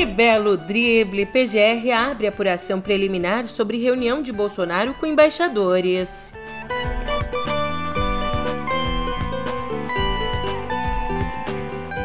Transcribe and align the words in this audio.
Que 0.00 0.06
belo 0.06 0.56
drible! 0.56 1.26
PGR 1.26 1.92
abre 1.92 2.26
apuração 2.26 2.80
preliminar 2.80 3.44
sobre 3.44 3.76
reunião 3.76 4.22
de 4.22 4.32
Bolsonaro 4.32 4.94
com 4.94 5.04
embaixadores. 5.04 6.32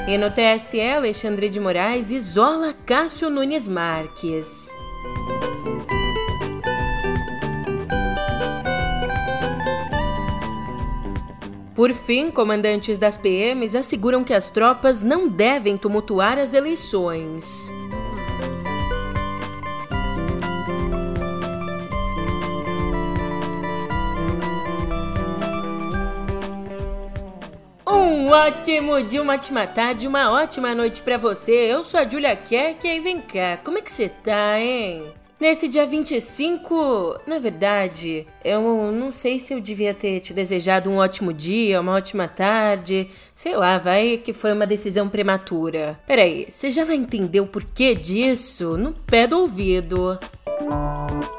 E 0.09 0.17
no 0.17 0.29
TSE, 0.29 0.81
Alexandre 0.81 1.47
de 1.47 1.57
Moraes 1.57 2.11
isola 2.11 2.75
Cássio 2.85 3.29
Nunes 3.29 3.65
Marques. 3.65 4.69
Por 11.73 11.93
fim, 11.93 12.29
comandantes 12.29 12.97
das 12.97 13.15
PMs 13.15 13.73
asseguram 13.73 14.21
que 14.21 14.33
as 14.33 14.49
tropas 14.49 15.01
não 15.01 15.29
devem 15.29 15.77
tumultuar 15.77 16.37
as 16.37 16.53
eleições. 16.53 17.71
Ótimo 28.35 29.01
dia, 29.01 29.21
uma 29.21 29.33
ótima 29.33 29.65
tarde, 29.65 30.07
uma 30.07 30.29
ótima 30.29 30.75
noite 30.75 31.01
para 31.01 31.17
você. 31.17 31.51
Eu 31.51 31.85
sou 31.85 32.01
a 32.01 32.07
Julia 32.07 32.35
Keck 32.35 32.85
e 32.85 32.99
vem 32.99 33.21
cá, 33.21 33.57
como 33.63 33.77
é 33.77 33.81
que 33.81 33.91
você 33.91 34.09
tá, 34.09 34.59
hein? 34.59 35.05
Nesse 35.39 35.69
dia 35.69 35.85
25, 35.85 37.19
na 37.25 37.39
verdade, 37.39 38.27
eu 38.43 38.91
não 38.91 39.11
sei 39.11 39.39
se 39.39 39.53
eu 39.53 39.61
devia 39.61 39.93
ter 39.93 40.19
te 40.19 40.33
desejado 40.33 40.89
um 40.89 40.97
ótimo 40.97 41.31
dia, 41.31 41.79
uma 41.79 41.93
ótima 41.93 42.27
tarde, 42.27 43.09
sei 43.33 43.55
lá, 43.55 43.77
vai 43.77 44.17
que 44.17 44.33
foi 44.33 44.51
uma 44.51 44.67
decisão 44.67 45.07
prematura. 45.07 45.97
Peraí, 46.05 46.45
você 46.49 46.69
já 46.69 46.83
vai 46.83 46.95
entender 46.95 47.39
o 47.39 47.47
porquê 47.47 47.95
disso 47.95 48.77
no 48.77 48.91
pé 48.91 49.27
do 49.27 49.39
ouvido. 49.39 50.19
Música 50.61 51.34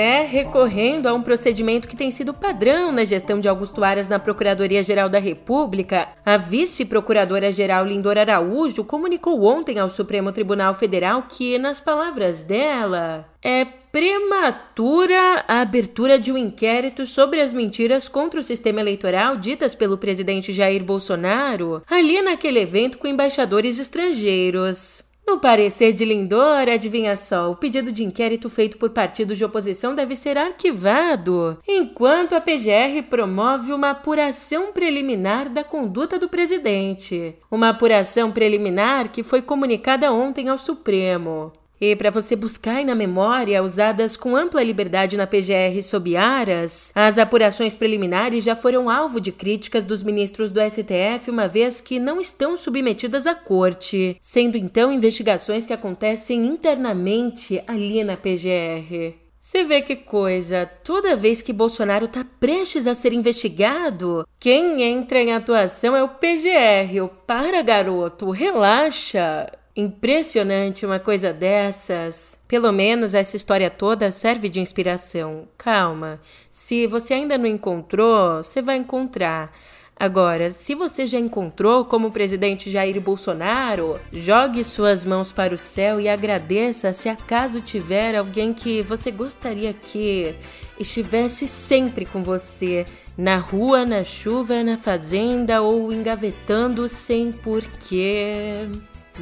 É, 0.00 0.22
recorrendo 0.22 1.08
a 1.08 1.12
um 1.12 1.20
procedimento 1.20 1.86
que 1.86 1.94
tem 1.94 2.10
sido 2.10 2.32
padrão 2.32 2.90
na 2.90 3.04
gestão 3.04 3.38
de 3.38 3.46
Augusto 3.46 3.84
Aras 3.84 4.08
na 4.08 4.18
Procuradoria-Geral 4.18 5.10
da 5.10 5.18
República, 5.18 6.08
a 6.24 6.38
vice-procuradora-geral 6.38 7.84
Lindor 7.84 8.16
Araújo 8.16 8.82
comunicou 8.82 9.44
ontem 9.44 9.78
ao 9.78 9.90
Supremo 9.90 10.32
Tribunal 10.32 10.72
Federal 10.72 11.24
que, 11.28 11.58
nas 11.58 11.80
palavras 11.80 12.42
dela, 12.42 13.28
é 13.44 13.66
prematura 13.66 15.44
a 15.46 15.60
abertura 15.60 16.18
de 16.18 16.32
um 16.32 16.38
inquérito 16.38 17.06
sobre 17.06 17.42
as 17.42 17.52
mentiras 17.52 18.08
contra 18.08 18.40
o 18.40 18.42
sistema 18.42 18.80
eleitoral 18.80 19.36
ditas 19.36 19.74
pelo 19.74 19.98
presidente 19.98 20.50
Jair 20.50 20.82
Bolsonaro 20.82 21.82
ali 21.86 22.22
naquele 22.22 22.60
evento 22.60 22.96
com 22.96 23.06
embaixadores 23.06 23.78
estrangeiros. 23.78 25.09
No 25.30 25.38
parecer 25.38 25.92
de 25.92 26.04
Lindor, 26.04 26.68
adivinha 26.68 27.14
só, 27.14 27.52
o 27.52 27.54
pedido 27.54 27.92
de 27.92 28.02
inquérito 28.02 28.48
feito 28.48 28.76
por 28.76 28.90
partidos 28.90 29.38
de 29.38 29.44
oposição 29.44 29.94
deve 29.94 30.16
ser 30.16 30.36
arquivado, 30.36 31.56
enquanto 31.68 32.34
a 32.34 32.40
PGR 32.40 33.00
promove 33.08 33.72
uma 33.72 33.90
apuração 33.90 34.72
preliminar 34.72 35.48
da 35.48 35.62
conduta 35.62 36.18
do 36.18 36.28
presidente. 36.28 37.36
Uma 37.48 37.68
apuração 37.68 38.32
preliminar 38.32 39.12
que 39.12 39.22
foi 39.22 39.40
comunicada 39.40 40.12
ontem 40.12 40.48
ao 40.48 40.58
Supremo. 40.58 41.52
E 41.80 41.96
para 41.96 42.10
você 42.10 42.36
buscar 42.36 42.84
na 42.84 42.94
memória, 42.94 43.62
usadas 43.62 44.14
com 44.14 44.36
ampla 44.36 44.62
liberdade 44.62 45.16
na 45.16 45.26
PGR 45.26 45.82
sob 45.82 46.14
aras, 46.14 46.92
as 46.94 47.16
apurações 47.16 47.74
preliminares 47.74 48.44
já 48.44 48.54
foram 48.54 48.90
alvo 48.90 49.18
de 49.18 49.32
críticas 49.32 49.86
dos 49.86 50.02
ministros 50.02 50.50
do 50.50 50.60
STF, 50.60 51.30
uma 51.30 51.48
vez 51.48 51.80
que 51.80 51.98
não 51.98 52.20
estão 52.20 52.54
submetidas 52.54 53.26
à 53.26 53.34
corte, 53.34 54.16
sendo 54.20 54.58
então 54.58 54.92
investigações 54.92 55.64
que 55.64 55.72
acontecem 55.72 56.46
internamente 56.46 57.62
ali 57.66 58.04
na 58.04 58.16
PGR. 58.16 59.14
Você 59.38 59.64
vê 59.64 59.80
que 59.80 59.96
coisa, 59.96 60.70
toda 60.84 61.16
vez 61.16 61.40
que 61.40 61.50
Bolsonaro 61.50 62.04
está 62.04 62.22
prestes 62.38 62.86
a 62.86 62.94
ser 62.94 63.14
investigado, 63.14 64.28
quem 64.38 64.82
entra 64.82 65.18
em 65.18 65.32
atuação 65.32 65.96
é 65.96 66.02
o 66.02 66.10
PGR. 66.10 67.02
O 67.02 67.08
para, 67.08 67.62
garoto, 67.62 68.30
relaxa. 68.30 69.50
Impressionante 69.80 70.84
uma 70.84 71.00
coisa 71.00 71.32
dessas. 71.32 72.38
Pelo 72.46 72.70
menos 72.70 73.14
essa 73.14 73.34
história 73.34 73.70
toda 73.70 74.10
serve 74.10 74.50
de 74.50 74.60
inspiração. 74.60 75.48
Calma. 75.56 76.20
Se 76.50 76.86
você 76.86 77.14
ainda 77.14 77.38
não 77.38 77.46
encontrou, 77.46 78.44
você 78.44 78.60
vai 78.60 78.76
encontrar. 78.76 79.50
Agora, 79.96 80.50
se 80.50 80.74
você 80.74 81.06
já 81.06 81.18
encontrou 81.18 81.86
como 81.86 82.08
o 82.08 82.12
presidente 82.12 82.70
Jair 82.70 83.00
Bolsonaro, 83.00 83.98
jogue 84.12 84.64
suas 84.64 85.02
mãos 85.02 85.32
para 85.32 85.54
o 85.54 85.58
céu 85.58 85.98
e 85.98 86.10
agradeça 86.10 86.92
se 86.92 87.08
acaso 87.08 87.62
tiver 87.62 88.14
alguém 88.14 88.52
que 88.52 88.82
você 88.82 89.10
gostaria 89.10 89.72
que 89.72 90.34
estivesse 90.78 91.48
sempre 91.48 92.04
com 92.04 92.22
você, 92.22 92.84
na 93.16 93.38
rua, 93.38 93.86
na 93.86 94.04
chuva, 94.04 94.62
na 94.62 94.76
fazenda 94.76 95.62
ou 95.62 95.90
engavetando 95.90 96.86
sem 96.86 97.32
porquê. 97.32 98.68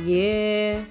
Yeah. 0.06 0.86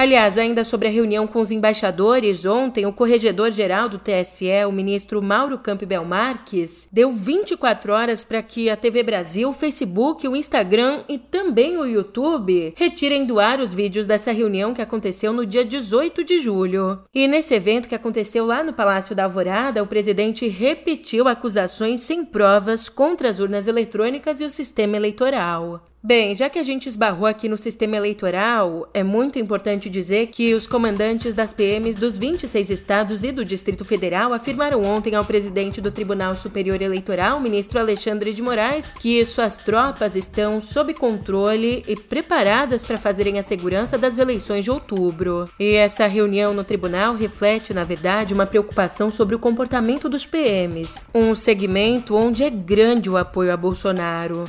Aliás, 0.00 0.38
ainda 0.38 0.64
sobre 0.64 0.88
a 0.88 0.90
reunião 0.90 1.26
com 1.26 1.40
os 1.40 1.50
embaixadores, 1.50 2.46
ontem 2.46 2.86
o 2.86 2.92
corregedor-geral 2.92 3.86
do 3.86 3.98
TSE, 3.98 4.64
o 4.66 4.72
ministro 4.72 5.20
Mauro 5.20 5.58
Campbell 5.58 6.06
Marques, 6.06 6.88
deu 6.90 7.12
24 7.12 7.92
horas 7.92 8.24
para 8.24 8.42
que 8.42 8.70
a 8.70 8.76
TV 8.78 9.02
Brasil, 9.02 9.50
o 9.50 9.52
Facebook, 9.52 10.26
o 10.26 10.34
Instagram 10.34 11.04
e 11.06 11.18
também 11.18 11.76
o 11.76 11.84
YouTube 11.84 12.72
retirem 12.78 13.26
do 13.26 13.38
ar 13.38 13.60
os 13.60 13.74
vídeos 13.74 14.06
dessa 14.06 14.32
reunião 14.32 14.72
que 14.72 14.80
aconteceu 14.80 15.34
no 15.34 15.44
dia 15.44 15.66
18 15.66 16.24
de 16.24 16.38
julho. 16.38 17.00
E 17.12 17.28
nesse 17.28 17.54
evento 17.54 17.86
que 17.86 17.94
aconteceu 17.94 18.46
lá 18.46 18.64
no 18.64 18.72
Palácio 18.72 19.14
da 19.14 19.24
Alvorada, 19.24 19.82
o 19.82 19.86
presidente 19.86 20.48
repetiu 20.48 21.28
acusações 21.28 22.00
sem 22.00 22.24
provas 22.24 22.88
contra 22.88 23.28
as 23.28 23.38
urnas 23.38 23.68
eletrônicas 23.68 24.40
e 24.40 24.44
o 24.44 24.50
sistema 24.50 24.96
eleitoral. 24.96 25.84
Bem, 26.02 26.34
já 26.34 26.48
que 26.48 26.58
a 26.58 26.62
gente 26.62 26.88
esbarrou 26.88 27.26
aqui 27.26 27.46
no 27.46 27.58
sistema 27.58 27.94
eleitoral, 27.94 28.88
é 28.94 29.02
muito 29.02 29.38
importante 29.38 29.90
dizer 29.90 30.28
que 30.28 30.54
os 30.54 30.66
comandantes 30.66 31.34
das 31.34 31.52
PMs 31.52 32.00
dos 32.00 32.16
26 32.16 32.70
estados 32.70 33.22
e 33.22 33.30
do 33.30 33.44
Distrito 33.44 33.84
Federal 33.84 34.32
afirmaram 34.32 34.80
ontem 34.80 35.14
ao 35.14 35.26
presidente 35.26 35.78
do 35.78 35.90
Tribunal 35.90 36.34
Superior 36.34 36.80
Eleitoral, 36.80 37.38
ministro 37.38 37.78
Alexandre 37.78 38.32
de 38.32 38.40
Moraes, 38.40 38.92
que 38.92 39.22
suas 39.26 39.58
tropas 39.58 40.16
estão 40.16 40.58
sob 40.62 40.94
controle 40.94 41.84
e 41.86 41.94
preparadas 41.94 42.82
para 42.82 42.96
fazerem 42.96 43.38
a 43.38 43.42
segurança 43.42 43.98
das 43.98 44.16
eleições 44.16 44.64
de 44.64 44.70
outubro. 44.70 45.50
E 45.60 45.74
essa 45.74 46.06
reunião 46.06 46.54
no 46.54 46.64
tribunal 46.64 47.14
reflete, 47.14 47.74
na 47.74 47.84
verdade, 47.84 48.32
uma 48.32 48.46
preocupação 48.46 49.10
sobre 49.10 49.34
o 49.34 49.38
comportamento 49.38 50.08
dos 50.08 50.24
PMs, 50.24 51.04
um 51.14 51.34
segmento 51.34 52.16
onde 52.16 52.42
é 52.42 52.48
grande 52.48 53.10
o 53.10 53.18
apoio 53.18 53.52
a 53.52 53.56
Bolsonaro. 53.56 54.44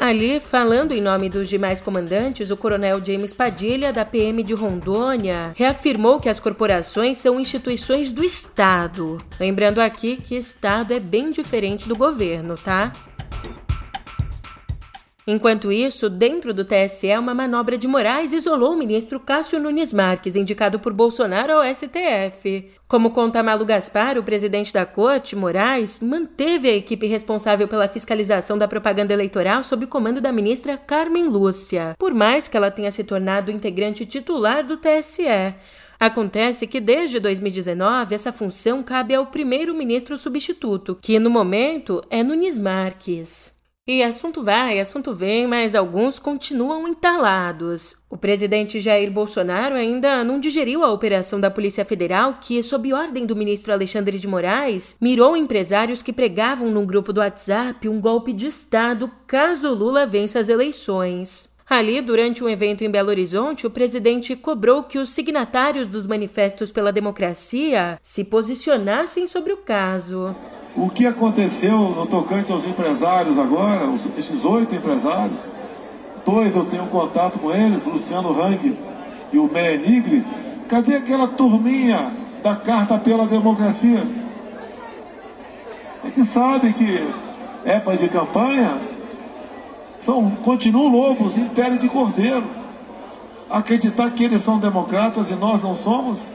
Ali, 0.00 0.38
falando 0.38 0.92
em 0.92 1.00
nome 1.00 1.28
dos 1.28 1.48
demais 1.48 1.80
comandantes, 1.80 2.52
o 2.52 2.56
coronel 2.56 3.04
James 3.04 3.32
Padilha, 3.32 3.92
da 3.92 4.04
PM 4.04 4.44
de 4.44 4.54
Rondônia, 4.54 5.52
reafirmou 5.56 6.20
que 6.20 6.28
as 6.28 6.38
corporações 6.38 7.16
são 7.16 7.40
instituições 7.40 8.12
do 8.12 8.24
Estado. 8.24 9.16
Lembrando 9.40 9.80
aqui 9.80 10.16
que 10.16 10.36
Estado 10.36 10.94
é 10.94 11.00
bem 11.00 11.30
diferente 11.30 11.88
do 11.88 11.96
governo, 11.96 12.54
tá? 12.54 12.92
Enquanto 15.30 15.70
isso, 15.70 16.08
dentro 16.08 16.54
do 16.54 16.64
TSE, 16.64 17.14
uma 17.18 17.34
manobra 17.34 17.76
de 17.76 17.86
Moraes 17.86 18.32
isolou 18.32 18.72
o 18.72 18.78
ministro 18.78 19.20
Cássio 19.20 19.60
Nunes 19.60 19.92
Marques, 19.92 20.34
indicado 20.34 20.80
por 20.80 20.90
Bolsonaro 20.94 21.52
ao 21.52 21.74
STF. 21.74 22.70
Como 22.88 23.10
conta 23.10 23.42
Malu 23.42 23.66
Gaspar, 23.66 24.16
o 24.16 24.22
presidente 24.22 24.72
da 24.72 24.86
corte, 24.86 25.36
Moraes, 25.36 26.00
manteve 26.00 26.70
a 26.70 26.74
equipe 26.74 27.06
responsável 27.06 27.68
pela 27.68 27.88
fiscalização 27.88 28.56
da 28.56 28.66
propaganda 28.66 29.12
eleitoral 29.12 29.62
sob 29.62 29.84
o 29.84 29.88
comando 29.88 30.18
da 30.18 30.32
ministra 30.32 30.78
Carmen 30.78 31.24
Lúcia, 31.28 31.94
por 31.98 32.14
mais 32.14 32.48
que 32.48 32.56
ela 32.56 32.70
tenha 32.70 32.90
se 32.90 33.04
tornado 33.04 33.50
integrante 33.50 34.06
titular 34.06 34.64
do 34.64 34.78
TSE. 34.78 35.54
Acontece 36.00 36.66
que 36.66 36.80
desde 36.80 37.20
2019 37.20 38.14
essa 38.14 38.32
função 38.32 38.82
cabe 38.82 39.14
ao 39.14 39.26
primeiro-ministro 39.26 40.16
substituto, 40.16 40.98
que 41.02 41.18
no 41.18 41.28
momento 41.28 42.02
é 42.08 42.22
Nunes 42.22 42.58
Marques. 42.58 43.57
E 43.90 44.02
assunto 44.02 44.44
vai, 44.44 44.78
assunto 44.78 45.14
vem, 45.14 45.46
mas 45.46 45.74
alguns 45.74 46.18
continuam 46.18 46.86
entalados. 46.86 47.96
O 48.10 48.18
presidente 48.18 48.80
Jair 48.80 49.10
Bolsonaro 49.10 49.74
ainda 49.74 50.22
não 50.22 50.38
digeriu 50.38 50.84
a 50.84 50.92
operação 50.92 51.40
da 51.40 51.50
Polícia 51.50 51.86
Federal 51.86 52.36
que, 52.38 52.62
sob 52.62 52.92
ordem 52.92 53.24
do 53.24 53.34
ministro 53.34 53.72
Alexandre 53.72 54.18
de 54.18 54.28
Moraes, 54.28 54.98
mirou 55.00 55.34
empresários 55.34 56.02
que 56.02 56.12
pregavam 56.12 56.70
num 56.70 56.84
grupo 56.84 57.14
do 57.14 57.20
WhatsApp 57.20 57.88
um 57.88 57.98
golpe 57.98 58.34
de 58.34 58.48
Estado 58.48 59.10
caso 59.26 59.72
Lula 59.72 60.04
vença 60.04 60.38
as 60.38 60.50
eleições. 60.50 61.47
Ali, 61.68 62.00
durante 62.00 62.42
um 62.42 62.48
evento 62.48 62.82
em 62.82 62.90
Belo 62.90 63.10
Horizonte, 63.10 63.66
o 63.66 63.70
presidente 63.70 64.34
cobrou 64.34 64.84
que 64.84 64.98
os 64.98 65.10
signatários 65.10 65.86
dos 65.86 66.06
manifestos 66.06 66.72
pela 66.72 66.90
democracia 66.90 67.98
se 68.00 68.24
posicionassem 68.24 69.26
sobre 69.26 69.52
o 69.52 69.58
caso. 69.58 70.34
O 70.74 70.88
que 70.88 71.04
aconteceu 71.04 71.76
no 71.76 72.06
tocante 72.06 72.50
aos 72.50 72.64
empresários 72.64 73.38
agora, 73.38 73.84
esses 74.16 74.46
oito 74.46 74.74
empresários, 74.74 75.46
dois 76.24 76.56
eu 76.56 76.64
tenho 76.64 76.86
contato 76.86 77.38
com 77.38 77.54
eles, 77.54 77.84
Luciano 77.84 78.30
Hang 78.40 78.78
e 79.30 79.38
o 79.38 79.52
Meia 79.52 79.76
Nigri, 79.76 80.24
cadê 80.70 80.96
aquela 80.96 81.28
turminha 81.28 82.10
da 82.42 82.56
Carta 82.56 82.98
pela 82.98 83.26
Democracia? 83.26 84.06
A 86.02 86.06
gente 86.06 86.24
sabe 86.24 86.72
que 86.72 87.06
época 87.66 87.96
de 87.98 88.08
campanha 88.08 88.87
são, 90.08 90.30
continuam 90.42 90.88
lobos 90.88 91.36
em 91.36 91.46
pele 91.48 91.76
de 91.76 91.86
cordeiro. 91.86 92.46
Acreditar 93.50 94.10
que 94.12 94.24
eles 94.24 94.40
são 94.40 94.58
democratas 94.58 95.30
e 95.30 95.34
nós 95.34 95.62
não 95.62 95.74
somos? 95.74 96.34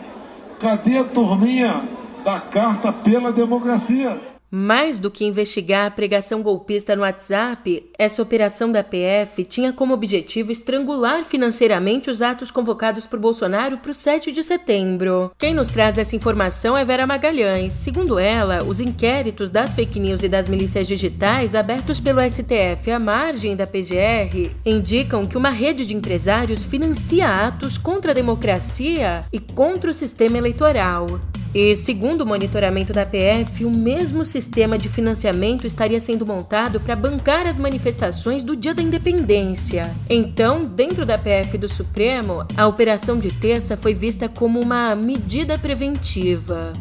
Cadê 0.59 0.99
a 0.99 1.03
turminha 1.03 1.83
da 2.23 2.39
carta 2.39 2.93
pela 2.93 3.31
democracia? 3.31 4.32
Mais 4.55 4.99
do 4.99 5.09
que 5.09 5.25
investigar 5.25 5.87
a 5.87 5.89
pregação 5.89 6.43
golpista 6.43 6.95
no 6.95 7.01
WhatsApp, 7.01 7.89
essa 7.97 8.21
operação 8.21 8.71
da 8.71 8.83
PF 8.83 9.43
tinha 9.45 9.73
como 9.73 9.95
objetivo 9.95 10.51
estrangular 10.51 11.23
financeiramente 11.23 12.11
os 12.11 12.21
atos 12.21 12.51
convocados 12.51 13.07
por 13.07 13.17
Bolsonaro 13.17 13.79
para 13.79 13.89
o 13.89 13.95
7 13.95 14.31
de 14.31 14.43
setembro. 14.43 15.31
Quem 15.39 15.55
nos 15.55 15.69
traz 15.69 15.97
essa 15.97 16.15
informação 16.15 16.77
é 16.77 16.85
Vera 16.85 17.07
Magalhães. 17.07 17.73
Segundo 17.73 18.19
ela, 18.19 18.63
os 18.63 18.79
inquéritos 18.79 19.49
das 19.49 19.73
fake 19.73 19.99
news 19.99 20.21
e 20.21 20.29
das 20.29 20.47
milícias 20.47 20.85
digitais 20.85 21.55
abertos 21.55 21.99
pelo 21.99 22.21
STF 22.21 22.91
à 22.91 22.99
margem 22.99 23.55
da 23.55 23.65
PGR 23.65 24.51
indicam 24.63 25.25
que 25.25 25.35
uma 25.35 25.49
rede 25.49 25.83
de 25.83 25.95
empresários 25.95 26.63
financia 26.63 27.27
atos 27.27 27.75
contra 27.75 28.11
a 28.11 28.13
democracia 28.13 29.25
e 29.33 29.39
contra 29.39 29.89
o 29.89 29.93
sistema 29.95 30.37
eleitoral. 30.37 31.19
E, 31.53 31.75
segundo 31.75 32.21
o 32.21 32.25
monitoramento 32.25 32.91
da 32.91 33.05
PF, 33.05 33.63
o 33.63 33.69
mesmo 33.69 34.25
sistema 34.25 34.75
de 34.75 34.89
financiamento 34.89 35.67
estaria 35.67 35.99
sendo 35.99 36.25
montado 36.25 36.79
para 36.79 36.95
bancar 36.95 37.45
as 37.45 37.59
manifestações 37.59 38.43
do 38.43 38.55
Dia 38.55 38.73
da 38.73 38.81
Independência. 38.81 39.93
Então, 40.09 40.65
dentro 40.65 41.05
da 41.05 41.15
PF 41.15 41.57
do 41.59 41.69
Supremo, 41.69 42.43
a 42.57 42.67
operação 42.67 43.19
de 43.19 43.31
terça 43.31 43.77
foi 43.77 43.93
vista 43.93 44.27
como 44.27 44.59
uma 44.59 44.95
medida 44.95 45.55
preventiva. 45.59 46.73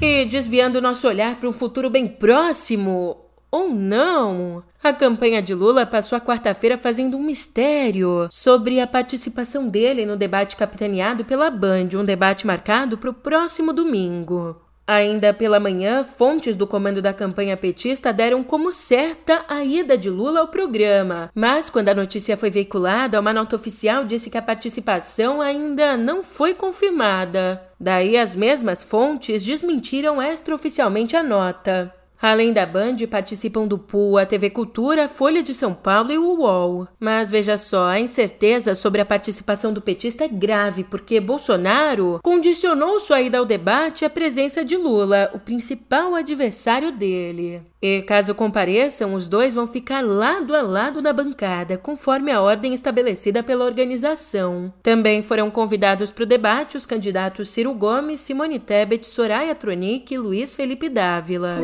E 0.00 0.26
desviando 0.26 0.80
nosso 0.80 1.08
olhar 1.08 1.40
para 1.40 1.48
um 1.48 1.52
futuro 1.52 1.90
bem 1.90 2.06
próximo, 2.06 3.25
ou 3.50 3.68
não, 3.68 4.62
a 4.82 4.92
campanha 4.92 5.40
de 5.40 5.54
Lula 5.54 5.86
passou 5.86 6.16
a 6.16 6.20
quarta-feira 6.20 6.76
fazendo 6.76 7.16
um 7.16 7.22
mistério 7.22 8.28
sobre 8.30 8.80
a 8.80 8.86
participação 8.86 9.68
dele 9.68 10.04
no 10.04 10.16
debate 10.16 10.56
capitaneado 10.56 11.24
pela 11.24 11.50
Band, 11.50 11.88
um 11.94 12.04
debate 12.04 12.46
marcado 12.46 12.98
para 12.98 13.10
o 13.10 13.14
próximo 13.14 13.72
domingo. 13.72 14.60
Ainda 14.86 15.34
pela 15.34 15.58
manhã, 15.58 16.04
fontes 16.04 16.54
do 16.54 16.64
comando 16.64 17.02
da 17.02 17.12
campanha 17.12 17.56
petista 17.56 18.12
deram 18.12 18.44
como 18.44 18.70
certa 18.70 19.44
a 19.48 19.64
ida 19.64 19.98
de 19.98 20.08
Lula 20.08 20.40
ao 20.40 20.48
programa, 20.48 21.28
mas 21.34 21.68
quando 21.68 21.88
a 21.88 21.94
notícia 21.94 22.36
foi 22.36 22.50
veiculada, 22.50 23.18
uma 23.18 23.32
nota 23.32 23.56
oficial 23.56 24.04
disse 24.04 24.30
que 24.30 24.38
a 24.38 24.42
participação 24.42 25.42
ainda 25.42 25.96
não 25.96 26.22
foi 26.22 26.54
confirmada. 26.54 27.60
Daí 27.80 28.16
as 28.16 28.36
mesmas 28.36 28.84
fontes 28.84 29.44
desmentiram 29.44 30.22
extraoficialmente 30.22 31.16
a 31.16 31.22
nota. 31.22 31.92
Além 32.20 32.52
da 32.52 32.64
Band, 32.64 32.96
participam 33.10 33.66
do 33.66 33.78
pool 33.78 34.18
a 34.18 34.26
TV 34.26 34.50
Cultura, 34.50 35.08
Folha 35.08 35.42
de 35.42 35.52
São 35.52 35.74
Paulo 35.74 36.12
e 36.12 36.18
o 36.18 36.40
UOL. 36.40 36.88
Mas 36.98 37.30
veja 37.30 37.58
só, 37.58 37.88
a 37.88 38.00
incerteza 38.00 38.74
sobre 38.74 39.00
a 39.00 39.04
participação 39.04 39.72
do 39.72 39.82
petista 39.82 40.24
é 40.24 40.28
grave, 40.28 40.84
porque 40.84 41.20
Bolsonaro 41.20 42.18
condicionou 42.22 42.98
sua 43.00 43.20
ida 43.20 43.38
ao 43.38 43.44
debate 43.44 44.04
à 44.04 44.10
presença 44.10 44.64
de 44.64 44.76
Lula, 44.76 45.30
o 45.34 45.38
principal 45.38 46.14
adversário 46.14 46.90
dele. 46.90 47.62
E 47.80 48.02
caso 48.02 48.34
compareçam, 48.34 49.14
os 49.14 49.28
dois 49.28 49.54
vão 49.54 49.66
ficar 49.66 50.04
lado 50.04 50.56
a 50.56 50.62
lado 50.62 51.02
na 51.02 51.12
bancada, 51.12 51.76
conforme 51.76 52.32
a 52.32 52.40
ordem 52.40 52.72
estabelecida 52.72 53.42
pela 53.42 53.64
organização. 53.64 54.72
Também 54.82 55.22
foram 55.22 55.50
convidados 55.50 56.10
para 56.10 56.24
o 56.24 56.26
debate 56.26 56.76
os 56.76 56.86
candidatos 56.86 57.50
Ciro 57.50 57.72
Gomes, 57.74 58.20
Simone 58.20 58.58
Tebet, 58.58 59.06
Soraya 59.06 59.54
Tronic 59.54 60.12
e 60.12 60.18
Luiz 60.18 60.54
Felipe 60.54 60.88
Dávila. 60.88 61.60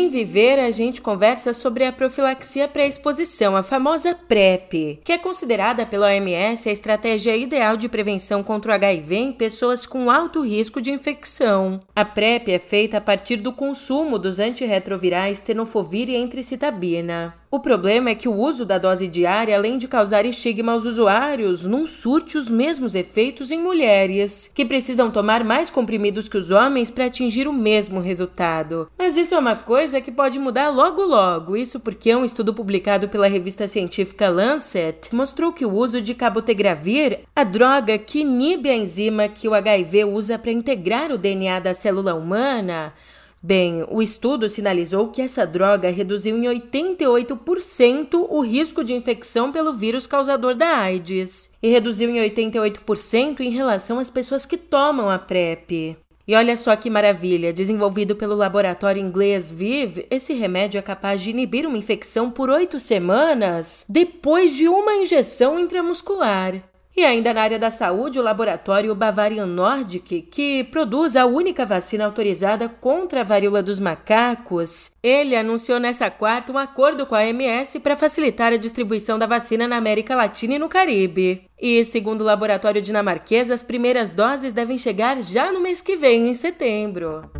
Em 0.00 0.08
Viver, 0.08 0.58
a 0.58 0.70
gente 0.70 1.02
conversa 1.02 1.52
sobre 1.52 1.84
a 1.84 1.92
profilaxia 1.92 2.66
pré-exposição, 2.66 3.54
a 3.54 3.62
famosa 3.62 4.14
PrEP, 4.14 5.00
que 5.04 5.12
é 5.12 5.18
considerada 5.18 5.84
pela 5.84 6.06
OMS 6.06 6.68
a 6.68 6.72
estratégia 6.72 7.36
ideal 7.36 7.76
de 7.76 7.88
prevenção 7.88 8.42
contra 8.42 8.72
o 8.72 8.74
HIV 8.74 9.16
em 9.16 9.32
pessoas 9.32 9.84
com 9.84 10.10
alto 10.10 10.42
risco 10.42 10.80
de 10.80 10.90
infecção. 10.90 11.80
A 11.94 12.04
PrEP 12.04 12.48
é 12.48 12.58
feita 12.58 12.96
a 12.96 13.00
partir 13.00 13.36
do 13.36 13.52
consumo 13.52 14.18
dos 14.18 14.38
antirretrovirais 14.38 15.40
tenofovir 15.40 16.08
e 16.08 16.16
entricitabina. 16.16 17.39
O 17.52 17.58
problema 17.58 18.10
é 18.10 18.14
que 18.14 18.28
o 18.28 18.34
uso 18.36 18.64
da 18.64 18.78
dose 18.78 19.08
diária, 19.08 19.56
além 19.56 19.76
de 19.76 19.88
causar 19.88 20.24
estigma 20.24 20.70
aos 20.70 20.84
usuários, 20.84 21.64
não 21.64 21.84
surte 21.84 22.38
os 22.38 22.48
mesmos 22.48 22.94
efeitos 22.94 23.50
em 23.50 23.58
mulheres, 23.58 24.48
que 24.54 24.64
precisam 24.64 25.10
tomar 25.10 25.42
mais 25.42 25.68
comprimidos 25.68 26.28
que 26.28 26.38
os 26.38 26.52
homens 26.52 26.92
para 26.92 27.06
atingir 27.06 27.48
o 27.48 27.52
mesmo 27.52 27.98
resultado. 27.98 28.88
Mas 28.96 29.16
isso 29.16 29.34
é 29.34 29.38
uma 29.38 29.56
coisa 29.56 30.00
que 30.00 30.12
pode 30.12 30.38
mudar 30.38 30.68
logo 30.68 31.02
logo. 31.02 31.56
Isso 31.56 31.80
porque 31.80 32.14
um 32.14 32.24
estudo 32.24 32.54
publicado 32.54 33.08
pela 33.08 33.26
revista 33.26 33.66
científica 33.66 34.28
Lancet 34.28 35.12
mostrou 35.12 35.52
que 35.52 35.66
o 35.66 35.74
uso 35.74 36.00
de 36.00 36.14
cabotegravir, 36.14 37.18
a 37.34 37.42
droga 37.42 37.98
que 37.98 38.20
inibe 38.20 38.70
a 38.70 38.76
enzima 38.76 39.28
que 39.28 39.48
o 39.48 39.54
HIV 39.54 40.04
usa 40.04 40.38
para 40.38 40.52
integrar 40.52 41.10
o 41.10 41.18
DNA 41.18 41.58
da 41.58 41.74
célula 41.74 42.14
humana, 42.14 42.94
Bem, 43.42 43.86
o 43.88 44.02
estudo 44.02 44.50
sinalizou 44.50 45.08
que 45.08 45.22
essa 45.22 45.46
droga 45.46 45.90
reduziu 45.90 46.36
em 46.36 46.42
88% 46.42 48.26
o 48.28 48.40
risco 48.42 48.84
de 48.84 48.92
infecção 48.92 49.50
pelo 49.50 49.72
vírus 49.72 50.06
causador 50.06 50.54
da 50.54 50.76
AIDS 50.76 51.50
e 51.62 51.70
reduziu 51.70 52.10
em 52.10 52.20
88% 52.28 53.40
em 53.40 53.50
relação 53.50 53.98
às 53.98 54.10
pessoas 54.10 54.44
que 54.44 54.58
tomam 54.58 55.08
a 55.08 55.18
PrEP. 55.18 55.96
E 56.28 56.34
olha 56.36 56.54
só 56.54 56.76
que 56.76 56.90
maravilha! 56.90 57.50
Desenvolvido 57.50 58.14
pelo 58.14 58.36
laboratório 58.36 59.02
inglês 59.02 59.50
Viv, 59.50 60.06
esse 60.10 60.34
remédio 60.34 60.78
é 60.78 60.82
capaz 60.82 61.22
de 61.22 61.30
inibir 61.30 61.66
uma 61.66 61.78
infecção 61.78 62.30
por 62.30 62.50
oito 62.50 62.78
semanas 62.78 63.86
depois 63.88 64.54
de 64.54 64.68
uma 64.68 64.96
injeção 64.96 65.58
intramuscular. 65.58 66.69
E 66.96 67.04
ainda 67.04 67.32
na 67.32 67.42
área 67.42 67.58
da 67.58 67.70
saúde, 67.70 68.18
o 68.18 68.22
laboratório 68.22 68.94
Bavarian 68.94 69.46
Nordic, 69.46 70.22
que 70.22 70.64
produz 70.64 71.14
a 71.14 71.24
única 71.24 71.64
vacina 71.64 72.04
autorizada 72.04 72.68
contra 72.68 73.20
a 73.20 73.24
varíola 73.24 73.62
dos 73.62 73.78
macacos, 73.78 74.90
ele 75.02 75.36
anunciou 75.36 75.78
nessa 75.78 76.10
quarta 76.10 76.52
um 76.52 76.58
acordo 76.58 77.06
com 77.06 77.14
a 77.14 77.20
OMS 77.20 77.78
para 77.80 77.96
facilitar 77.96 78.52
a 78.52 78.56
distribuição 78.56 79.18
da 79.18 79.26
vacina 79.26 79.68
na 79.68 79.76
América 79.76 80.16
Latina 80.16 80.54
e 80.54 80.58
no 80.58 80.68
Caribe. 80.68 81.44
E, 81.58 81.84
segundo 81.84 82.22
o 82.22 82.24
laboratório 82.24 82.82
dinamarquês, 82.82 83.50
as 83.50 83.62
primeiras 83.62 84.12
doses 84.12 84.52
devem 84.52 84.76
chegar 84.76 85.22
já 85.22 85.52
no 85.52 85.60
mês 85.60 85.80
que 85.80 85.96
vem, 85.96 86.28
em 86.28 86.34
setembro. 86.34 87.30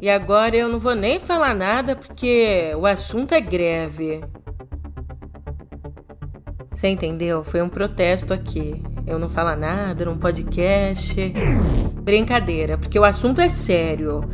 E 0.00 0.08
agora 0.08 0.56
eu 0.56 0.68
não 0.68 0.78
vou 0.78 0.94
nem 0.94 1.18
falar 1.20 1.54
nada 1.54 1.96
porque 1.96 2.72
o 2.76 2.86
assunto 2.86 3.32
é 3.34 3.40
greve. 3.40 4.20
Você 6.70 6.88
entendeu? 6.88 7.44
Foi 7.44 7.62
um 7.62 7.68
protesto 7.68 8.32
aqui. 8.32 8.91
Eu 9.06 9.18
não 9.18 9.28
falo 9.28 9.54
nada 9.56 10.04
num 10.04 10.16
podcast. 10.16 11.32
Brincadeira, 12.02 12.78
porque 12.78 12.98
o 12.98 13.04
assunto 13.04 13.40
é 13.40 13.48
sério. 13.48 14.24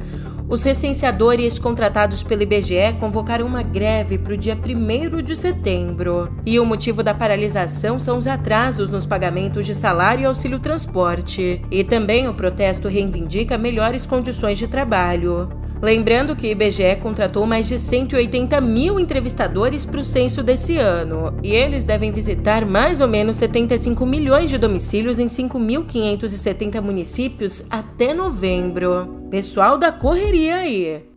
Os 0.48 0.62
recenseadores 0.62 1.58
contratados 1.58 2.22
pelo 2.22 2.42
IBGE 2.42 2.94
convocaram 2.98 3.46
uma 3.46 3.62
greve 3.62 4.16
para 4.16 4.32
o 4.32 4.36
dia 4.36 4.56
1 4.56 5.22
de 5.22 5.36
setembro. 5.36 6.32
E 6.46 6.58
o 6.58 6.64
motivo 6.64 7.02
da 7.02 7.12
paralisação 7.12 8.00
são 8.00 8.16
os 8.16 8.26
atrasos 8.26 8.88
nos 8.88 9.04
pagamentos 9.04 9.66
de 9.66 9.74
salário 9.74 10.22
e 10.22 10.24
auxílio 10.24 10.58
transporte. 10.58 11.60
E 11.70 11.84
também 11.84 12.28
o 12.28 12.34
protesto 12.34 12.88
reivindica 12.88 13.58
melhores 13.58 14.06
condições 14.06 14.56
de 14.56 14.66
trabalho. 14.66 15.50
Lembrando 15.80 16.34
que 16.34 16.46
o 16.46 16.50
IBGE 16.50 16.96
contratou 17.00 17.46
mais 17.46 17.68
de 17.68 17.78
180 17.78 18.60
mil 18.60 18.98
entrevistadores 18.98 19.86
para 19.86 20.00
o 20.00 20.04
censo 20.04 20.42
desse 20.42 20.76
ano, 20.76 21.38
e 21.42 21.52
eles 21.52 21.84
devem 21.84 22.10
visitar 22.10 22.66
mais 22.66 23.00
ou 23.00 23.08
menos 23.08 23.36
75 23.36 24.04
milhões 24.04 24.50
de 24.50 24.58
domicílios 24.58 25.18
em 25.18 25.26
5.570 25.26 26.80
municípios 26.80 27.66
até 27.70 28.12
novembro. 28.12 29.26
Pessoal 29.30 29.78
da 29.78 29.92
correria 29.92 30.56
aí! 30.56 31.07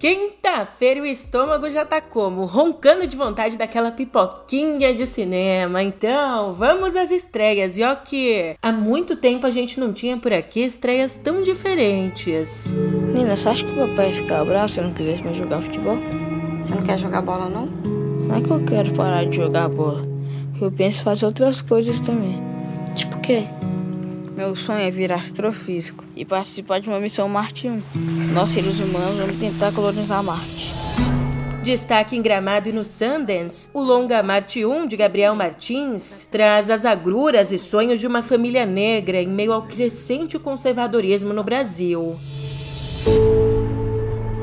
Quinta-feira 0.00 1.02
o 1.02 1.04
estômago 1.04 1.68
já 1.68 1.84
tá 1.84 2.00
como? 2.00 2.46
Roncando 2.46 3.06
de 3.06 3.14
vontade 3.14 3.58
daquela 3.58 3.90
pipoquinha 3.90 4.94
de 4.94 5.04
cinema. 5.04 5.82
Então, 5.82 6.54
vamos 6.54 6.96
às 6.96 7.10
estreias. 7.10 7.76
E 7.76 7.84
ó 7.84 7.94
que 7.94 8.56
há 8.62 8.72
muito 8.72 9.14
tempo 9.14 9.46
a 9.46 9.50
gente 9.50 9.78
não 9.78 9.92
tinha 9.92 10.16
por 10.16 10.32
aqui 10.32 10.60
estreias 10.60 11.18
tão 11.18 11.42
diferentes. 11.42 12.72
Nina, 13.12 13.36
você 13.36 13.50
acha 13.50 13.62
que 13.62 13.72
o 13.72 13.88
papai 13.88 14.08
ia 14.08 14.22
ficar 14.22 14.42
bravo 14.42 14.70
se 14.70 14.80
eu 14.80 14.84
não 14.84 14.94
quisesse 14.94 15.22
mais 15.22 15.36
jogar 15.36 15.60
futebol? 15.60 15.98
Você 16.62 16.74
não 16.74 16.82
quer 16.82 16.96
jogar 16.96 17.20
bola, 17.20 17.50
não? 17.50 17.66
Não 17.66 18.36
é 18.36 18.40
que 18.40 18.50
eu 18.50 18.64
quero 18.64 18.94
parar 18.94 19.26
de 19.26 19.36
jogar 19.36 19.68
bola. 19.68 20.02
Eu 20.58 20.72
penso 20.72 21.02
em 21.02 21.04
fazer 21.04 21.26
outras 21.26 21.60
coisas 21.60 22.00
também. 22.00 22.42
Tipo 22.94 23.18
o 23.18 23.20
quê? 23.20 23.44
Meu 24.40 24.56
sonho 24.56 24.78
é 24.78 24.90
virar 24.90 25.16
astrofísico 25.16 26.02
e 26.16 26.24
participar 26.24 26.80
de 26.80 26.88
uma 26.88 26.98
missão 26.98 27.28
Marte 27.28 27.68
1. 27.68 27.82
Nós, 28.32 28.48
seres 28.48 28.80
humanos, 28.80 29.16
vamos 29.16 29.36
tentar 29.36 29.70
colonizar 29.70 30.22
Marte. 30.22 30.72
Destaque 31.62 32.16
em 32.16 32.22
Gramado 32.22 32.66
e 32.66 32.72
no 32.72 32.82
Sundance, 32.82 33.68
o 33.74 33.82
longa 33.82 34.22
Marte 34.22 34.64
1 34.64 34.86
de 34.86 34.96
Gabriel 34.96 35.34
Martins 35.34 36.26
traz 36.32 36.70
as 36.70 36.86
agruras 36.86 37.52
e 37.52 37.58
sonhos 37.58 38.00
de 38.00 38.06
uma 38.06 38.22
família 38.22 38.64
negra 38.64 39.20
em 39.20 39.28
meio 39.28 39.52
ao 39.52 39.60
crescente 39.60 40.38
conservadorismo 40.38 41.34
no 41.34 41.44
Brasil. 41.44 42.18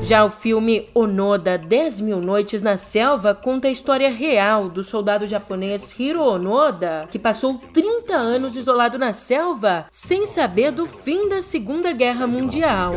Já 0.08 0.24
o 0.24 0.30
filme 0.30 0.88
Onoda 0.94 1.58
10 1.58 2.00
Mil 2.00 2.18
Noites 2.22 2.62
na 2.62 2.78
Selva 2.78 3.34
conta 3.34 3.68
a 3.68 3.70
história 3.70 4.10
real 4.10 4.66
do 4.66 4.82
soldado 4.82 5.26
japonês 5.26 5.94
Hiro 6.00 6.22
Onoda, 6.22 7.06
que 7.10 7.18
passou 7.18 7.60
30 7.74 8.16
anos 8.16 8.56
isolado 8.56 8.96
na 8.96 9.12
selva 9.12 9.84
sem 9.90 10.24
saber 10.24 10.72
do 10.72 10.86
fim 10.86 11.28
da 11.28 11.42
Segunda 11.42 11.92
Guerra 11.92 12.26
Mundial. 12.26 12.94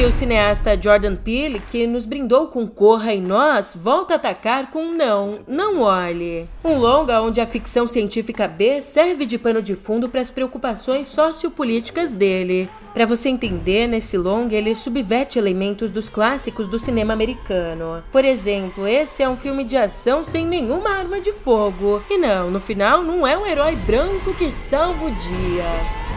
E 0.00 0.04
o 0.06 0.10
cineasta 0.10 0.80
Jordan 0.80 1.14
Peele, 1.14 1.60
que 1.60 1.86
nos 1.86 2.06
brindou 2.06 2.46
com 2.46 2.66
Corra 2.66 3.12
em 3.12 3.20
Nós, 3.20 3.76
volta 3.78 4.14
a 4.14 4.16
atacar 4.16 4.70
com 4.70 4.92
Não, 4.92 5.40
Não 5.46 5.82
Olhe. 5.82 6.48
Um 6.64 6.78
longa 6.78 7.20
onde 7.20 7.38
a 7.38 7.46
ficção 7.46 7.86
científica 7.86 8.48
B 8.48 8.80
serve 8.80 9.26
de 9.26 9.36
pano 9.36 9.60
de 9.60 9.74
fundo 9.74 10.08
para 10.08 10.22
as 10.22 10.30
preocupações 10.30 11.06
sociopolíticas 11.06 12.14
dele. 12.14 12.66
Para 12.94 13.04
você 13.04 13.28
entender, 13.28 13.86
nesse 13.86 14.16
longa 14.16 14.56
ele 14.56 14.74
subverte 14.74 15.38
elementos 15.38 15.90
dos 15.90 16.08
clássicos 16.08 16.66
do 16.66 16.78
cinema 16.78 17.12
americano. 17.12 18.02
Por 18.10 18.24
exemplo, 18.24 18.86
esse 18.86 19.22
é 19.22 19.28
um 19.28 19.36
filme 19.36 19.64
de 19.64 19.76
ação 19.76 20.24
sem 20.24 20.46
nenhuma 20.46 20.88
arma 20.88 21.20
de 21.20 21.30
fogo. 21.30 22.02
E 22.08 22.16
não, 22.16 22.50
no 22.50 22.58
final 22.58 23.02
não 23.02 23.26
é 23.26 23.36
um 23.36 23.46
herói 23.46 23.76
branco 23.76 24.32
que 24.32 24.50
salva 24.50 25.04
o 25.04 25.10
dia. 25.10 26.09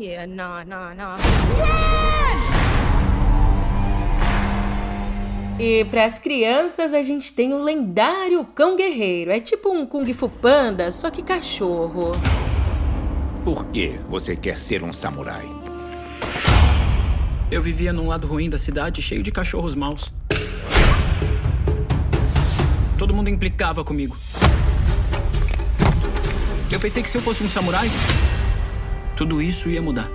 Yeah, 0.00 0.26
nah, 0.26 0.64
nah, 0.64 0.94
nah. 0.94 1.18
E 5.58 5.84
para 5.84 6.06
as 6.06 6.18
crianças 6.18 6.94
a 6.94 7.02
gente 7.02 7.34
tem 7.34 7.52
o 7.52 7.62
lendário 7.62 8.42
cão 8.54 8.76
guerreiro. 8.76 9.30
É 9.30 9.38
tipo 9.38 9.68
um 9.68 9.84
Kung 9.84 10.10
Fu 10.14 10.26
Panda, 10.26 10.90
só 10.90 11.10
que 11.10 11.22
cachorro. 11.22 12.12
Por 13.44 13.66
que 13.66 14.00
você 14.08 14.34
quer 14.34 14.58
ser 14.58 14.82
um 14.82 14.90
samurai? 14.90 15.46
Eu 17.50 17.60
vivia 17.60 17.92
num 17.92 18.08
lado 18.08 18.26
ruim 18.26 18.48
da 18.48 18.56
cidade, 18.56 19.02
cheio 19.02 19.22
de 19.22 19.30
cachorros 19.30 19.74
maus. 19.74 20.10
Todo 22.96 23.12
mundo 23.12 23.28
implicava 23.28 23.84
comigo. 23.84 24.16
Eu 26.72 26.80
pensei 26.80 27.02
que 27.02 27.10
se 27.10 27.18
eu 27.18 27.22
fosse 27.22 27.44
um 27.44 27.48
samurai, 27.50 27.90
tudo 29.20 29.42
isso 29.42 29.68
ia 29.68 29.82
mudar. 29.82 30.10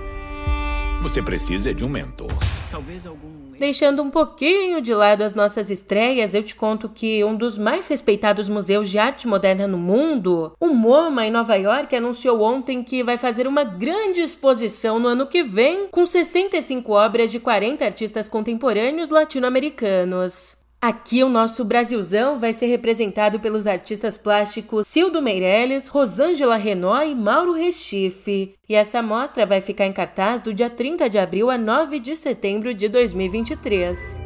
Você 1.00 1.22
precisa 1.22 1.72
de 1.72 1.84
um 1.84 1.88
mentor. 1.88 2.26
Talvez 2.72 3.06
algum. 3.06 3.52
Deixando 3.56 4.02
um 4.02 4.10
pouquinho 4.10 4.80
de 4.80 4.92
lado 4.92 5.22
as 5.22 5.32
nossas 5.32 5.70
estreias, 5.70 6.34
eu 6.34 6.42
te 6.42 6.56
conto 6.56 6.88
que 6.88 7.22
um 7.22 7.36
dos 7.36 7.56
mais 7.56 7.86
respeitados 7.86 8.48
museus 8.48 8.90
de 8.90 8.98
arte 8.98 9.28
moderna 9.28 9.68
no 9.68 9.78
mundo, 9.78 10.52
o 10.58 10.74
MoMA 10.74 11.24
em 11.24 11.30
Nova 11.30 11.54
York, 11.54 11.94
anunciou 11.94 12.42
ontem 12.42 12.82
que 12.82 13.04
vai 13.04 13.16
fazer 13.16 13.46
uma 13.46 13.62
grande 13.62 14.20
exposição 14.22 14.98
no 14.98 15.06
ano 15.06 15.28
que 15.28 15.44
vem 15.44 15.86
com 15.86 16.04
65 16.04 16.90
obras 16.90 17.30
de 17.30 17.38
40 17.38 17.84
artistas 17.84 18.28
contemporâneos 18.28 19.10
latino-americanos. 19.10 20.65
Aqui 20.80 21.24
o 21.24 21.28
nosso 21.28 21.64
Brasilzão 21.64 22.38
vai 22.38 22.52
ser 22.52 22.66
representado 22.66 23.40
pelos 23.40 23.66
artistas 23.66 24.18
plásticos 24.18 24.86
Cildo 24.86 25.22
Meirelles, 25.22 25.88
Rosângela 25.88 26.56
Renault 26.56 27.10
e 27.10 27.14
Mauro 27.14 27.52
Restife. 27.52 28.54
E 28.68 28.74
essa 28.74 29.02
mostra 29.02 29.46
vai 29.46 29.60
ficar 29.60 29.86
em 29.86 29.92
cartaz 29.92 30.40
do 30.40 30.52
dia 30.52 30.70
30 30.70 31.08
de 31.08 31.18
abril 31.18 31.50
a 31.50 31.58
9 31.58 31.98
de 31.98 32.14
setembro 32.14 32.74
de 32.74 32.88
2023. 32.88 34.25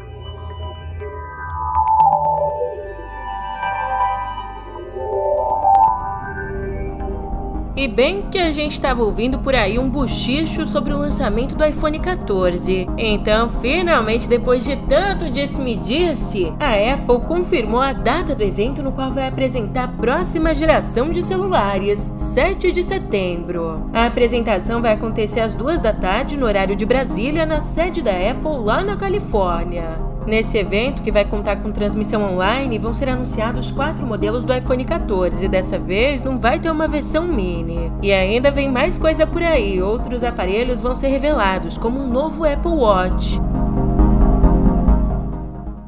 E 7.80 7.88
bem 7.88 8.24
que 8.30 8.36
a 8.36 8.50
gente 8.50 8.72
estava 8.72 9.02
ouvindo 9.02 9.38
por 9.38 9.54
aí 9.54 9.78
um 9.78 9.88
bochicho 9.88 10.66
sobre 10.66 10.92
o 10.92 10.98
lançamento 10.98 11.54
do 11.54 11.64
iPhone 11.64 11.98
14. 11.98 12.86
Então, 12.98 13.48
finalmente, 13.48 14.28
depois 14.28 14.66
de 14.66 14.76
tanto 14.76 15.30
disse-me-disse, 15.30 16.52
a 16.60 16.74
Apple 16.92 17.26
confirmou 17.26 17.80
a 17.80 17.94
data 17.94 18.34
do 18.34 18.42
evento 18.42 18.82
no 18.82 18.92
qual 18.92 19.10
vai 19.10 19.26
apresentar 19.26 19.84
a 19.84 19.88
próxima 19.88 20.54
geração 20.54 21.10
de 21.10 21.22
celulares, 21.22 22.12
7 22.16 22.70
de 22.70 22.82
setembro. 22.82 23.88
A 23.94 24.04
apresentação 24.04 24.82
vai 24.82 24.92
acontecer 24.92 25.40
às 25.40 25.54
duas 25.54 25.80
da 25.80 25.94
tarde 25.94 26.36
no 26.36 26.44
horário 26.44 26.76
de 26.76 26.84
Brasília, 26.84 27.46
na 27.46 27.62
sede 27.62 28.02
da 28.02 28.12
Apple 28.12 28.62
lá 28.62 28.84
na 28.84 28.94
Califórnia. 28.94 30.10
Nesse 30.30 30.58
evento, 30.58 31.02
que 31.02 31.10
vai 31.10 31.24
contar 31.24 31.56
com 31.56 31.72
transmissão 31.72 32.22
online, 32.22 32.78
vão 32.78 32.94
ser 32.94 33.08
anunciados 33.08 33.72
quatro 33.72 34.06
modelos 34.06 34.44
do 34.44 34.54
iPhone 34.54 34.84
14 34.84 35.44
e 35.44 35.48
dessa 35.48 35.76
vez 35.76 36.22
não 36.22 36.38
vai 36.38 36.60
ter 36.60 36.70
uma 36.70 36.86
versão 36.86 37.26
mini. 37.26 37.90
E 38.00 38.12
ainda 38.12 38.48
vem 38.48 38.70
mais 38.70 38.96
coisa 38.96 39.26
por 39.26 39.42
aí, 39.42 39.82
outros 39.82 40.22
aparelhos 40.22 40.80
vão 40.80 40.94
ser 40.94 41.08
revelados, 41.08 41.76
como 41.76 41.98
um 41.98 42.08
novo 42.08 42.44
Apple 42.44 42.70
Watch. 42.70 43.49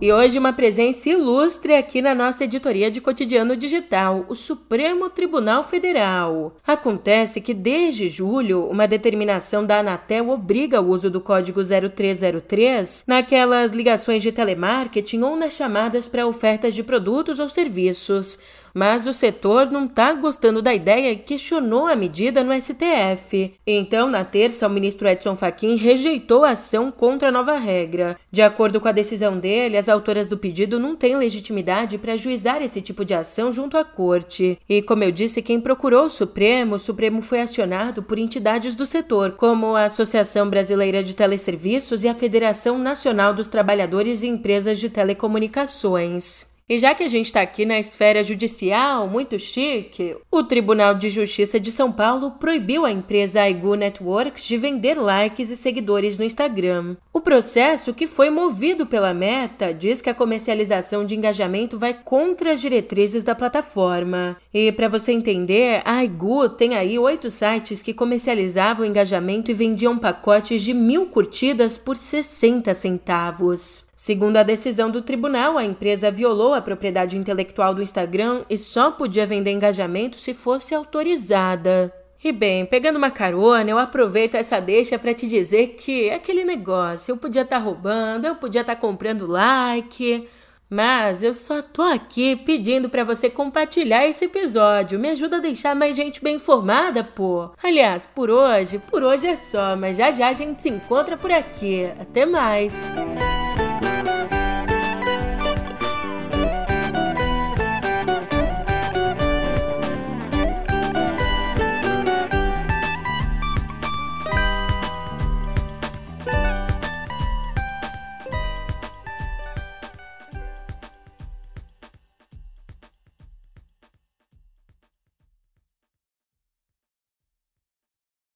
E 0.02 0.12
hoje 0.12 0.37
uma 0.37 0.52
presença 0.52 1.11
ilustre 1.11 1.75
aqui 1.75 2.02
na 2.02 2.12
nossa 2.12 2.42
editoria 2.42 2.90
de 2.90 3.00
cotidiano 3.00 3.56
digital, 3.56 4.26
o 4.28 4.35
Supremo 4.35 5.09
Tribunal 5.09 5.62
Federal. 5.62 6.56
Acontece 6.66 7.40
que 7.40 7.54
desde 7.54 8.09
julho, 8.09 8.64
uma 8.64 8.88
determinação 8.88 9.64
da 9.64 9.78
Anatel 9.78 10.30
obriga 10.30 10.80
o 10.80 10.88
uso 10.88 11.09
do 11.09 11.21
código 11.21 11.61
0303 11.62 13.04
naquelas 13.06 13.71
ligações 13.71 14.25
de 14.25 14.32
telemarketing 14.32 15.21
ou 15.23 15.37
nas 15.37 15.52
chamadas 15.52 16.09
para 16.09 16.26
ofertas 16.26 16.75
de 16.75 16.82
produtos 16.82 17.38
ou 17.38 17.49
serviços. 17.49 18.40
Mas 18.75 19.07
o 19.07 19.12
setor 19.12 19.71
não 19.71 19.87
está 19.87 20.12
gostando 20.14 20.62
da 20.62 20.75
ideia 20.75 21.12
e 21.12 21.17
questionou 21.17 21.87
a 21.87 21.97
medida 21.97 22.43
no 22.43 22.52
STF. 22.52 23.55
Então, 23.67 24.09
na 24.09 24.25
terça, 24.25 24.67
o 24.67 24.71
ministro 24.71 25.09
Edson 25.09 25.37
Fachin 25.37 25.76
rejeitou 25.76 26.45
a 26.45 26.50
ação 26.50 26.91
contra 26.91 27.29
a 27.29 27.33
nova 27.33 27.57
regra. 27.57 28.17
De 28.31 28.43
acordo 28.43 28.81
com 28.81 28.88
a 28.88 28.93
decisão 28.93 29.38
dele, 29.38 29.76
as 29.76 29.88
autoras 29.88 30.29
do 30.29 30.38
pedido 30.38 30.79
não 30.79 30.97
têm 30.97 31.17
legitimidade 31.17 31.99
para 31.99 32.17
juizar 32.17 32.62
esse 32.62 32.81
tipo 32.81 33.05
de 33.05 33.14
ação 33.14 33.52
junto 33.52 33.76
à 33.76 33.85
corte. 33.85 34.59
E, 34.69 34.83
como 34.83 35.05
eu 35.05 35.12
disse, 35.12 35.43
quem 35.43 35.61
procurou 35.61 36.07
o 36.07 36.11
Supremo, 36.11 36.76
o 36.76 36.79
Supremo 36.79 37.23
foi 37.23 37.41
acionado 37.41 38.02
por 38.02 38.19
entidades 38.19 38.75
do 38.75 38.87
setor, 38.87 39.33
como 39.33 39.76
a 39.76 39.85
Associação 39.85 40.49
Brasileira 40.49 41.02
de 41.02 41.14
Teleserviços 41.14 42.05
e 42.05 42.09
a 42.09 42.14
Federação 42.14 42.79
Nacional 42.79 43.35
dos 43.35 43.49
Trabalhadores 43.49 44.23
e 44.23 44.29
Empresas 44.29 44.79
de 44.79 44.88
Telecomunicações. 44.88 46.51
E 46.73 46.79
já 46.79 46.95
que 46.95 47.02
a 47.02 47.09
gente 47.09 47.26
está 47.26 47.43
aqui 47.43 47.67
na 47.67 47.79
esfera 47.79 48.25
judicial, 48.25 49.07
muito 49.07 49.38
chique, 49.38 50.17
o 50.31 50.43
Tribunal 50.43 50.95
de 50.95 51.11
Justiça 51.11 51.61
de 51.61 51.71
São 51.71 51.93
Paulo 51.93 52.31
proibiu 52.41 52.87
a 52.87 52.91
empresa 52.91 53.43
Aigu 53.43 53.75
Networks 53.75 54.43
de 54.47 54.57
vender 54.57 54.95
likes 54.95 55.50
e 55.50 55.57
seguidores 55.59 56.17
no 56.17 56.25
Instagram. 56.25 56.97
O 57.12 57.21
processo, 57.21 57.93
que 57.93 58.07
foi 58.07 58.31
movido 58.31 58.87
pela 58.87 59.12
Meta, 59.12 59.75
diz 59.75 60.00
que 60.00 60.09
a 60.09 60.14
comercialização 60.14 61.05
de 61.05 61.14
engajamento 61.14 61.79
vai 61.79 61.93
contra 61.93 62.55
as 62.55 62.61
diretrizes 62.62 63.23
da 63.23 63.35
plataforma. 63.35 64.38
E 64.55 64.73
para 64.73 64.88
você 64.88 65.12
entender, 65.12 65.83
a 65.85 65.97
Aigu 65.97 66.49
tem 66.49 66.75
aí 66.75 66.99
oito 66.99 67.29
sites 67.29 67.83
que 67.83 67.93
comercializavam 67.93 68.87
engajamento 68.87 69.50
e 69.50 69.55
vendiam 69.55 69.99
pacotes 69.99 70.62
de 70.62 70.73
mil 70.73 71.05
curtidas 71.05 71.76
por 71.76 71.99
60 71.99 72.73
centavos. 72.73 73.91
Segundo 74.02 74.37
a 74.37 74.42
decisão 74.42 74.90
do 74.90 75.00
tribunal, 75.00 75.56
a 75.56 75.64
empresa 75.64 76.11
violou 76.11 76.54
a 76.54 76.61
propriedade 76.61 77.16
intelectual 77.16 77.73
do 77.73 77.80
Instagram 77.80 78.42
e 78.50 78.59
só 78.59 78.90
podia 78.90 79.25
vender 79.25 79.52
engajamento 79.52 80.18
se 80.18 80.35
fosse 80.35 80.75
autorizada. 80.75 81.94
E 82.25 82.32
bem, 82.32 82.66
pegando 82.66 82.97
uma 82.97 83.12
carona, 83.12 83.71
eu 83.71 83.78
aproveito 83.78 84.35
essa 84.35 84.59
deixa 84.61 84.99
para 84.99 85.14
te 85.14 85.28
dizer 85.28 85.76
que 85.78 86.11
aquele 86.11 86.44
negócio, 86.44 87.12
eu 87.12 87.16
podia 87.16 87.42
estar 87.42 87.59
tá 87.59 87.62
roubando, 87.62 88.25
eu 88.25 88.35
podia 88.35 88.62
estar 88.62 88.75
tá 88.75 88.80
comprando 88.80 89.25
like, 89.25 90.28
mas 90.68 91.23
eu 91.23 91.32
só 91.32 91.62
tô 91.62 91.82
aqui 91.82 92.35
pedindo 92.35 92.88
para 92.88 93.04
você 93.04 93.30
compartilhar 93.30 94.04
esse 94.04 94.25
episódio. 94.25 94.99
Me 94.99 95.11
ajuda 95.11 95.37
a 95.37 95.40
deixar 95.40 95.76
mais 95.76 95.94
gente 95.94 96.21
bem 96.21 96.35
informada, 96.35 97.04
pô. 97.04 97.50
Aliás, 97.62 98.04
por 98.04 98.30
hoje, 98.30 98.80
por 98.80 99.04
hoje 99.04 99.28
é 99.28 99.37
só, 99.37 99.76
mas 99.76 99.97
já 99.97 100.11
já 100.11 100.26
a 100.26 100.32
gente 100.32 100.61
se 100.61 100.68
encontra 100.68 101.16
por 101.16 101.30
aqui. 101.30 101.85
Até 102.00 102.26
mais. 102.26 102.75